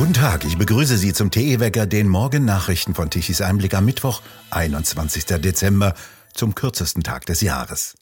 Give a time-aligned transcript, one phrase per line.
[0.00, 5.26] Guten Tag, ich begrüße Sie zum TE-Wecker, den Morgen-Nachrichten von Tichys Einblick am Mittwoch, 21.
[5.26, 5.92] Dezember,
[6.32, 7.96] zum kürzesten Tag des Jahres.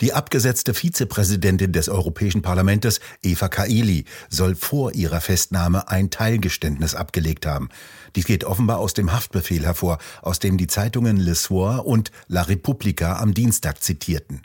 [0.00, 7.44] Die abgesetzte Vizepräsidentin des Europäischen Parlaments, Eva Kaili, soll vor ihrer Festnahme ein Teilgeständnis abgelegt
[7.44, 7.68] haben.
[8.16, 12.40] Dies geht offenbar aus dem Haftbefehl hervor, aus dem die Zeitungen Le Soir und La
[12.40, 14.40] Repubblica am Dienstag zitierten.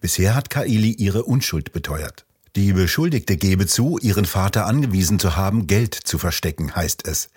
[0.00, 2.25] Bisher hat Kaili ihre Unschuld beteuert.
[2.56, 7.28] Die Beschuldigte gebe zu, ihren Vater angewiesen zu haben, Geld zu verstecken, heißt es.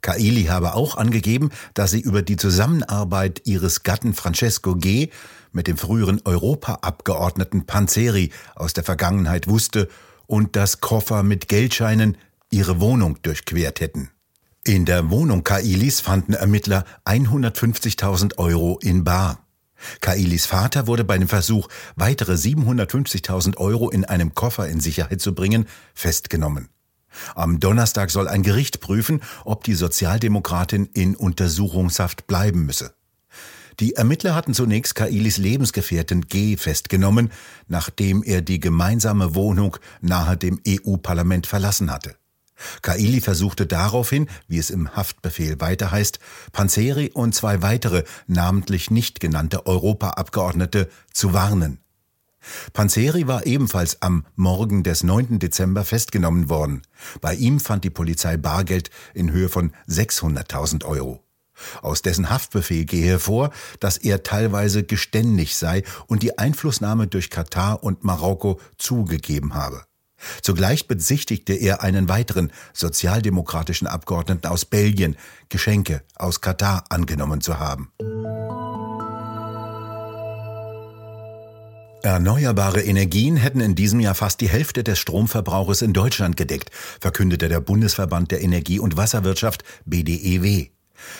[0.00, 5.10] Kaili habe auch angegeben, dass sie über die Zusammenarbeit ihres Gatten Francesco G.
[5.52, 9.88] mit dem früheren Europaabgeordneten Panzeri aus der Vergangenheit wusste
[10.26, 12.18] und dass Koffer mit Geldscheinen
[12.50, 14.10] ihre Wohnung durchquert hätten.
[14.64, 19.43] In der Wohnung Kailis fanden Ermittler 150.000 Euro in Bar.
[20.00, 25.34] Kailis Vater wurde bei dem Versuch, weitere 750.000 Euro in einem Koffer in Sicherheit zu
[25.34, 26.68] bringen, festgenommen.
[27.34, 32.94] Am Donnerstag soll ein Gericht prüfen, ob die Sozialdemokratin in Untersuchungshaft bleiben müsse.
[33.80, 37.30] Die Ermittler hatten zunächst Kailis Lebensgefährtin G festgenommen,
[37.66, 42.16] nachdem er die gemeinsame Wohnung nahe dem EU-Parlament verlassen hatte.
[42.82, 46.18] Kaili versuchte daraufhin, wie es im Haftbefehl weiter heißt,
[46.52, 51.78] Panzeri und zwei weitere, namentlich nicht genannte Europaabgeordnete zu warnen.
[52.72, 55.38] Panzeri war ebenfalls am Morgen des 9.
[55.38, 56.82] Dezember festgenommen worden.
[57.20, 61.20] Bei ihm fand die Polizei Bargeld in Höhe von 600.000 Euro.
[61.82, 67.82] Aus dessen Haftbefehl gehe hervor, dass er teilweise geständig sei und die Einflussnahme durch Katar
[67.82, 69.84] und Marokko zugegeben habe.
[70.42, 75.16] Zugleich bezichtigte er einen weiteren sozialdemokratischen Abgeordneten aus Belgien,
[75.48, 77.92] Geschenke aus Katar angenommen zu haben.
[82.04, 86.70] Erneuerbare Energien hätten in diesem Jahr fast die Hälfte des Stromverbrauches in Deutschland gedeckt,
[87.00, 90.66] verkündete der Bundesverband der Energie- und Wasserwirtschaft BDEW.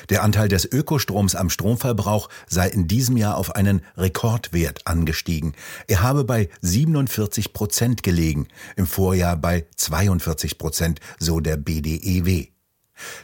[0.09, 5.55] Der Anteil des Ökostroms am Stromverbrauch sei in diesem Jahr auf einen Rekordwert angestiegen.
[5.89, 12.47] Er habe bei 47 Prozent gelegen, im Vorjahr bei 42 Prozent, so der BDEW.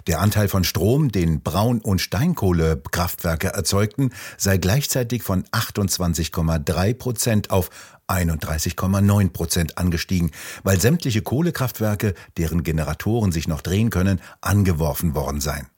[0.06, 7.71] Der Anteil von Strom, den Braun- und Steinkohlekraftwerke erzeugten, sei gleichzeitig von 28,3 Prozent auf
[8.09, 10.33] 31,9 Prozent angestiegen,
[10.65, 15.69] weil sämtliche Kohlekraftwerke, deren Generatoren sich noch drehen können, angeworfen worden seien.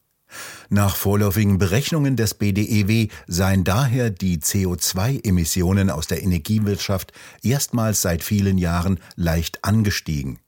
[0.69, 7.13] Nach vorläufigen Berechnungen des BDEW seien daher die CO2-Emissionen aus der Energiewirtschaft
[7.43, 10.39] erstmals seit vielen Jahren leicht angestiegen.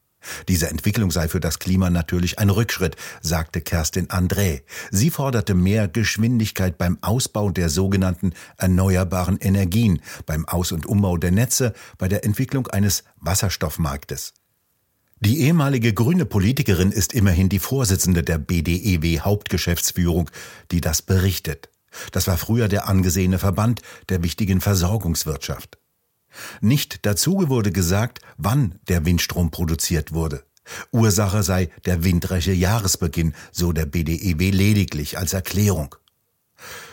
[0.49, 4.63] Diese Entwicklung sei für das Klima natürlich ein Rückschritt, sagte Kerstin André.
[4.91, 11.33] Sie forderte mehr Geschwindigkeit beim Ausbau der sogenannten erneuerbaren Energien, beim Aus- und Umbau der
[11.33, 14.33] Netze, bei der Entwicklung eines Wasserstoffmarktes.
[15.25, 20.31] Die ehemalige grüne Politikerin ist immerhin die Vorsitzende der BDEW Hauptgeschäftsführung,
[20.71, 21.71] die das berichtet.
[22.13, 23.81] Das war früher der angesehene Verband
[24.11, 25.79] der wichtigen Versorgungswirtschaft.
[26.61, 30.45] Nicht dazu wurde gesagt, wann der Windstrom produziert wurde.
[30.93, 35.95] Ursache sei der windreiche Jahresbeginn, so der BDEW lediglich als Erklärung.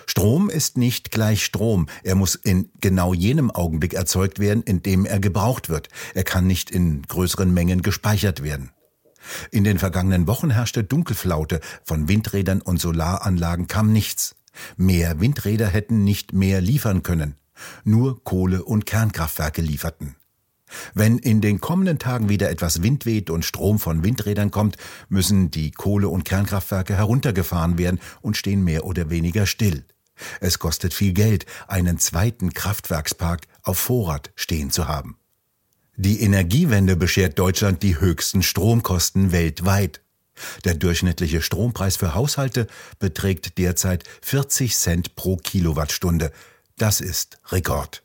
[0.06, 1.88] Strom ist nicht gleich Strom.
[2.04, 5.90] Er muss in genau jenem Augenblick erzeugt werden, in dem er gebraucht wird.
[6.14, 8.72] Er kann nicht in größeren Mengen gespeichert werden.
[9.52, 11.60] In den vergangenen Wochen herrschte Dunkelflaute.
[11.84, 14.36] Von Windrädern und Solaranlagen kam nichts.
[14.78, 17.36] Mehr Windräder hätten nicht mehr liefern können.
[17.84, 20.16] Nur Kohle- und Kernkraftwerke lieferten.
[20.94, 24.78] Wenn in den kommenden Tagen wieder etwas Wind weht und Strom von Windrädern kommt,
[25.10, 29.86] müssen die Kohle- und Kernkraftwerke heruntergefahren werden und stehen mehr oder weniger still.
[30.40, 35.18] Es kostet viel Geld, einen zweiten Kraftwerkspark auf Vorrat stehen zu haben.
[35.96, 40.02] Die Energiewende beschert Deutschland die höchsten Stromkosten weltweit.
[40.64, 42.68] Der durchschnittliche Strompreis für Haushalte
[43.00, 46.32] beträgt derzeit 40 Cent pro Kilowattstunde.
[46.78, 48.04] Das ist Rekord.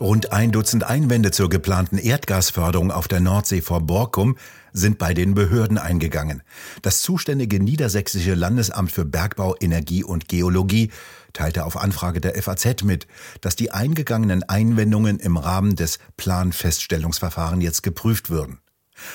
[0.00, 4.36] Rund ein Dutzend Einwände zur geplanten Erdgasförderung auf der Nordsee vor Borkum
[4.72, 6.42] sind bei den Behörden eingegangen.
[6.82, 10.90] Das zuständige niedersächsische Landesamt für Bergbau, Energie und Geologie
[11.32, 13.06] teilte auf Anfrage der FAZ mit,
[13.40, 18.58] dass die eingegangenen Einwendungen im Rahmen des Planfeststellungsverfahrens jetzt geprüft würden.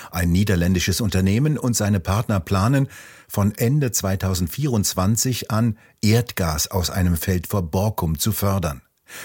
[0.10, 2.88] Ein niederländisches Unternehmen und seine Partner planen,
[3.28, 8.82] von Ende 2024 an Erdgas aus einem Feld vor Borkum zu fördern.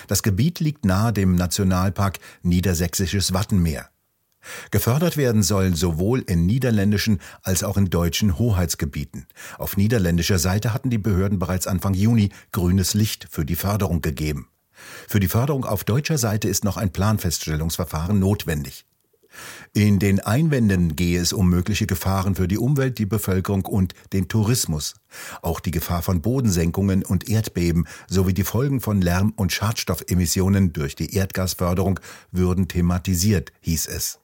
[0.06, 3.90] Das Gebiet liegt nahe dem Nationalpark Niedersächsisches Wattenmeer.
[4.70, 9.26] Gefördert werden sollen sowohl in niederländischen als auch in deutschen Hoheitsgebieten.
[9.58, 14.48] Auf niederländischer Seite hatten die Behörden bereits Anfang Juni grünes Licht für die Förderung gegeben.
[15.08, 18.85] Für die Förderung auf deutscher Seite ist noch ein Planfeststellungsverfahren notwendig.
[19.72, 24.28] In den Einwänden gehe es um mögliche Gefahren für die Umwelt, die Bevölkerung und den
[24.28, 24.94] Tourismus.
[25.42, 30.94] Auch die Gefahr von Bodensenkungen und Erdbeben sowie die Folgen von Lärm- und Schadstoffemissionen durch
[30.94, 32.00] die Erdgasförderung
[32.30, 34.18] würden thematisiert, hieß es.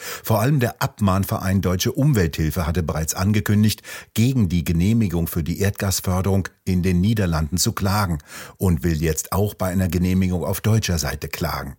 [0.00, 3.82] Vor allem der Abmahnverein Deutsche Umwelthilfe hatte bereits angekündigt,
[4.14, 8.18] gegen die Genehmigung für die Erdgasförderung in den Niederlanden zu klagen
[8.56, 11.76] und will jetzt auch bei einer Genehmigung auf deutscher Seite klagen.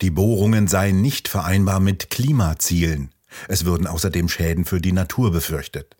[0.00, 3.10] Die Bohrungen seien nicht vereinbar mit Klimazielen.
[3.48, 5.96] Es würden außerdem Schäden für die Natur befürchtet.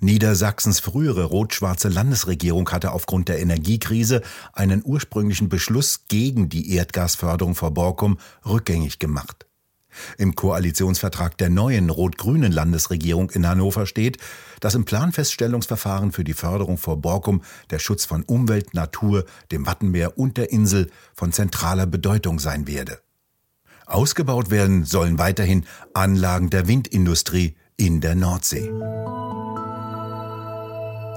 [0.00, 4.22] Niedersachsens frühere rot-schwarze Landesregierung hatte aufgrund der Energiekrise
[4.52, 9.46] einen ursprünglichen Beschluss gegen die Erdgasförderung vor Borkum rückgängig gemacht.
[10.18, 14.18] Im Koalitionsvertrag der neuen rot-grünen Landesregierung in Hannover steht,
[14.58, 20.18] dass im Planfeststellungsverfahren für die Förderung vor Borkum der Schutz von Umwelt, Natur, dem Wattenmeer
[20.18, 23.00] und der Insel von zentraler Bedeutung sein werde.
[23.86, 28.70] Ausgebaut werden sollen weiterhin Anlagen der Windindustrie in der Nordsee.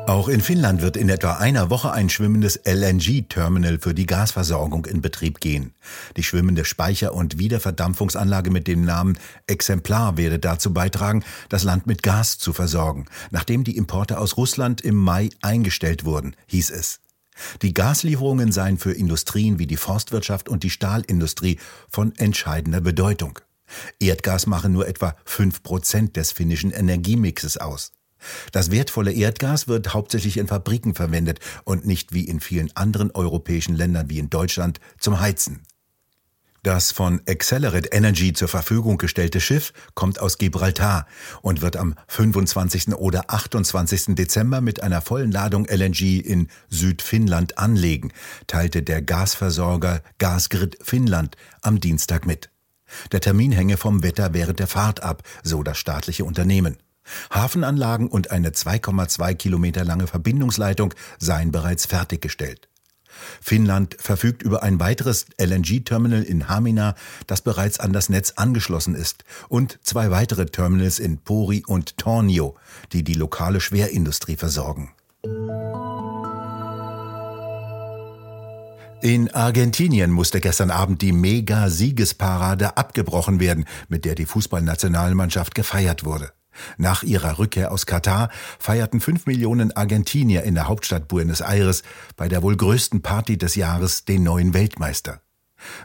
[0.07, 5.01] Auch in Finnland wird in etwa einer Woche ein schwimmendes LNG-Terminal für die Gasversorgung in
[5.01, 5.73] Betrieb gehen.
[6.15, 12.03] Die schwimmende Speicher- und Wiederverdampfungsanlage mit dem Namen Exemplar werde dazu beitragen, das Land mit
[12.03, 17.01] Gas zu versorgen, nachdem die Importe aus Russland im Mai eingestellt wurden, hieß es.
[17.61, 23.39] Die Gaslieferungen seien für Industrien wie die Forstwirtschaft und die Stahlindustrie von entscheidender Bedeutung.
[23.99, 27.91] Erdgas mache nur etwa fünf Prozent des finnischen Energiemixes aus.
[28.51, 33.75] Das wertvolle Erdgas wird hauptsächlich in Fabriken verwendet und nicht wie in vielen anderen europäischen
[33.75, 35.61] Ländern wie in Deutschland zum Heizen.
[36.67, 41.07] Das von Accelerate Energy zur Verfügung gestellte Schiff kommt aus Gibraltar
[41.41, 42.93] und wird am 25.
[42.95, 44.15] oder 28.
[44.15, 48.11] Dezember mit einer vollen Ladung LNG in Südfinnland anlegen,
[48.47, 52.49] teilte der Gasversorger Gasgrid Finnland am Dienstag mit.
[53.13, 56.75] Der Termin hänge vom Wetter während der Fahrt ab, so das staatliche Unternehmen.
[57.31, 62.67] Hafenanlagen und eine 2,2 Kilometer lange Verbindungsleitung seien bereits fertiggestellt.
[63.41, 66.95] Finnland verfügt über ein weiteres LNG-Terminal in Hamina,
[67.27, 72.55] das bereits an das Netz angeschlossen ist, und zwei weitere Terminals in Pori und Tornio,
[72.93, 74.91] die die lokale Schwerindustrie versorgen.
[79.01, 86.31] In Argentinien musste gestern Abend die Mega-Siegesparade abgebrochen werden, mit der die Fußballnationalmannschaft gefeiert wurde.
[86.77, 91.83] Nach ihrer Rückkehr aus Katar feierten fünf Millionen Argentinier in der Hauptstadt Buenos Aires
[92.15, 95.21] bei der wohl größten Party des Jahres den neuen Weltmeister.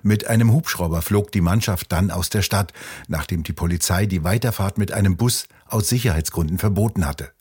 [0.02, 2.72] Mit einem Hubschrauber flog die Mannschaft dann aus der Stadt,
[3.08, 7.32] nachdem die Polizei die Weiterfahrt mit einem Bus aus Sicherheitsgründen verboten hatte.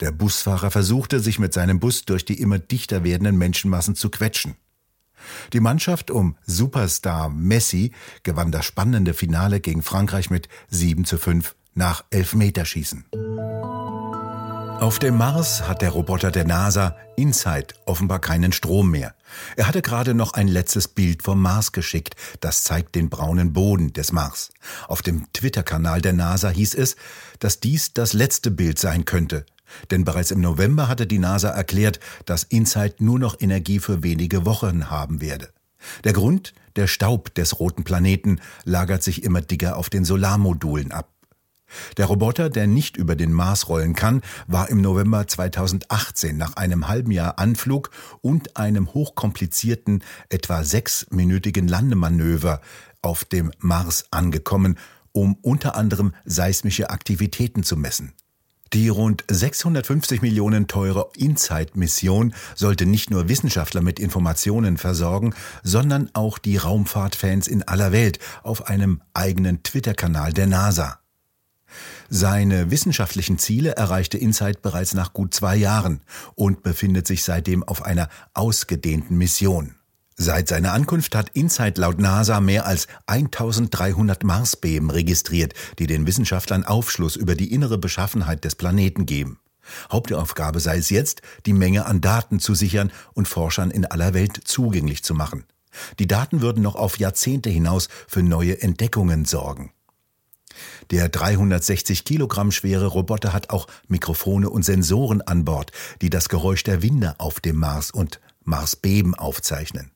[0.00, 4.56] Der Busfahrer versuchte, sich mit seinem Bus durch die immer dichter werdenden Menschenmassen zu quetschen.
[5.52, 7.92] Die Mannschaft um Superstar Messi
[8.22, 13.06] gewann das spannende Finale gegen Frankreich mit 7 zu 5 nach Elfmeterschießen.
[14.80, 19.14] Auf dem Mars hat der Roboter der NASA InSight offenbar keinen Strom mehr.
[19.56, 22.14] Er hatte gerade noch ein letztes Bild vom Mars geschickt.
[22.40, 24.50] Das zeigt den braunen Boden des Mars.
[24.86, 26.96] Auf dem Twitter-Kanal der NASA hieß es,
[27.38, 29.46] dass dies das letzte Bild sein könnte.
[29.90, 34.46] Denn bereits im November hatte die NASA erklärt, dass InSight nur noch Energie für wenige
[34.46, 35.50] Wochen haben werde.
[36.04, 36.54] Der Grund?
[36.76, 41.17] Der Staub des roten Planeten lagert sich immer dicker auf den Solarmodulen ab.
[41.96, 46.88] Der Roboter, der nicht über den Mars rollen kann, war im November 2018 nach einem
[46.88, 52.60] halben Jahr Anflug und einem hochkomplizierten, etwa sechsminütigen Landemanöver
[53.02, 54.78] auf dem Mars angekommen,
[55.12, 58.12] um unter anderem seismische Aktivitäten zu messen.
[58.74, 66.36] Die rund 650 Millionen teure InSight-Mission sollte nicht nur Wissenschaftler mit Informationen versorgen, sondern auch
[66.36, 70.98] die Raumfahrtfans in aller Welt auf einem eigenen Twitter-Kanal der NASA.
[72.10, 76.00] Seine wissenschaftlichen Ziele erreichte Insight bereits nach gut zwei Jahren
[76.34, 79.74] und befindet sich seitdem auf einer ausgedehnten Mission.
[80.16, 86.64] Seit seiner Ankunft hat Insight laut NASA mehr als 1300 Marsbeben registriert, die den Wissenschaftlern
[86.64, 89.38] Aufschluss über die innere Beschaffenheit des Planeten geben.
[89.92, 94.40] Hauptaufgabe sei es jetzt, die Menge an Daten zu sichern und Forschern in aller Welt
[94.44, 95.44] zugänglich zu machen.
[95.98, 99.72] Die Daten würden noch auf Jahrzehnte hinaus für neue Entdeckungen sorgen.
[100.90, 106.64] Der 360 Kilogramm schwere Roboter hat auch Mikrofone und Sensoren an Bord, die das Geräusch
[106.64, 109.90] der Winde auf dem Mars und Marsbeben aufzeichnen.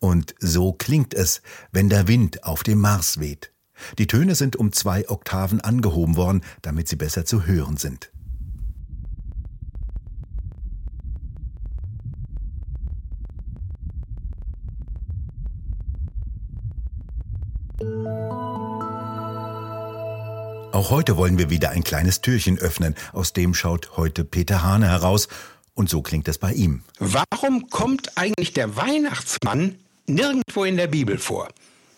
[0.00, 3.52] Und so klingt es, wenn der Wind auf dem Mars weht.
[3.98, 8.10] Die Töne sind um zwei Oktaven angehoben worden, damit sie besser zu hören sind.
[20.74, 22.96] Auch heute wollen wir wieder ein kleines Türchen öffnen.
[23.12, 25.28] Aus dem schaut heute Peter Hane heraus.
[25.72, 26.82] Und so klingt es bei ihm.
[26.98, 29.76] Warum kommt eigentlich der Weihnachtsmann
[30.08, 31.48] nirgendwo in der Bibel vor?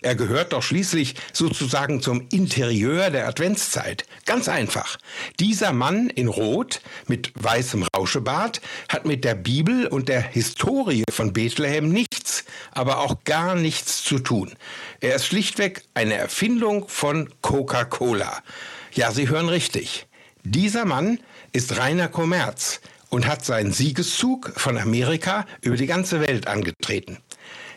[0.06, 4.06] Er gehört doch schließlich sozusagen zum Interieur der Adventszeit.
[4.24, 4.98] Ganz einfach.
[5.40, 11.32] Dieser Mann in Rot mit weißem Rauschebart hat mit der Bibel und der Historie von
[11.32, 14.54] Bethlehem nichts, aber auch gar nichts zu tun.
[15.00, 18.44] Er ist schlichtweg eine Erfindung von Coca-Cola.
[18.92, 20.06] Ja, Sie hören richtig.
[20.44, 21.18] Dieser Mann
[21.50, 27.18] ist reiner Kommerz und hat seinen Siegeszug von Amerika über die ganze Welt angetreten.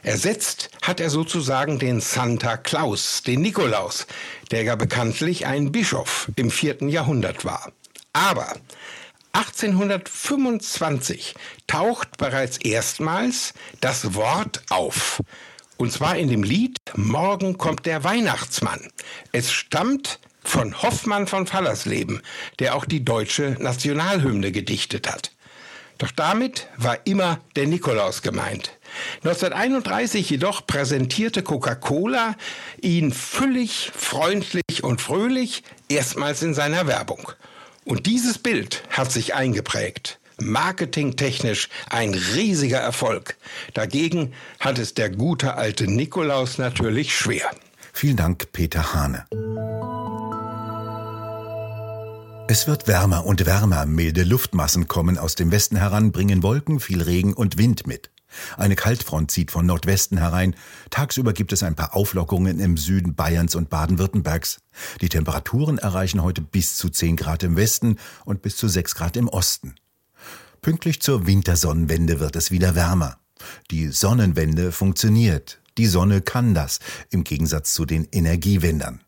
[0.03, 4.06] Ersetzt hat er sozusagen den Santa Claus, den Nikolaus,
[4.51, 7.72] der ja bekanntlich ein Bischof im vierten Jahrhundert war.
[8.13, 8.56] Aber
[9.34, 11.36] 1825
[11.68, 15.22] taucht bereits erstmals das Wort auf.
[15.77, 18.89] Und zwar in dem Lied Morgen kommt der Weihnachtsmann.
[19.32, 22.22] Es stammt von Hoffmann von Fallersleben,
[22.60, 25.32] der auch die deutsche Nationalhymne gedichtet hat.
[26.00, 28.72] Doch damit war immer der Nikolaus gemeint.
[29.18, 32.36] 1931 jedoch präsentierte Coca-Cola
[32.82, 37.34] ihn füllig, freundlich und fröhlich erstmals in seiner Werbung.
[37.84, 40.20] Und dieses Bild hat sich eingeprägt.
[40.41, 43.36] Marketingtechnisch ein riesiger Erfolg.
[43.74, 47.51] Dagegen hat es der gute alte Nikolaus natürlich schwer.
[47.91, 49.25] Vielen Dank, Peter Hane.
[52.51, 57.03] Es wird wärmer und wärmer, milde Luftmassen kommen aus dem Westen heran, bringen Wolken, viel
[57.03, 58.10] Regen und Wind mit.
[58.58, 60.56] Eine Kaltfront zieht von Nordwesten herein.
[60.89, 64.62] Tagsüber gibt es ein paar Auflockungen im Süden Bayerns und Baden-Württembergs.
[65.00, 69.15] Die Temperaturen erreichen heute bis zu 10 Grad im Westen und bis zu 6 Grad
[69.15, 69.75] im Osten.
[70.63, 73.20] Pünktlich zur Wintersonnenwende wird es wieder wärmer.
[73.70, 75.62] Die Sonnenwende funktioniert.
[75.77, 76.79] Die Sonne kann das,
[77.12, 79.01] im Gegensatz zu den Energiewendern.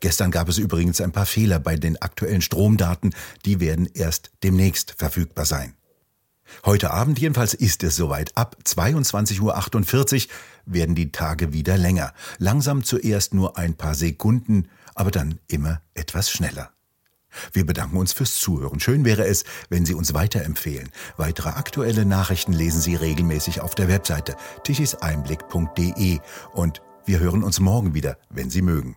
[0.00, 3.14] Gestern gab es übrigens ein paar Fehler bei den aktuellen Stromdaten,
[3.44, 5.74] die werden erst demnächst verfügbar sein.
[6.64, 8.36] Heute Abend jedenfalls ist es soweit.
[8.36, 10.32] Ab 22.48 Uhr
[10.64, 12.12] werden die Tage wieder länger.
[12.38, 16.70] Langsam zuerst nur ein paar Sekunden, aber dann immer etwas schneller.
[17.52, 18.80] Wir bedanken uns fürs Zuhören.
[18.80, 20.90] Schön wäre es, wenn Sie uns weiterempfehlen.
[21.18, 26.20] Weitere aktuelle Nachrichten lesen Sie regelmäßig auf der Webseite tichiseinblick.de
[26.54, 28.96] und wir hören uns morgen wieder, wenn Sie mögen.